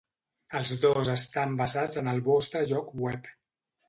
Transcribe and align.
Els 0.59 0.69
dos 0.85 1.11
estan 1.15 1.53
basats 1.59 1.99
en 2.01 2.09
el 2.13 2.21
vostre 2.31 2.63
lloc 2.73 2.91
web. 3.03 3.31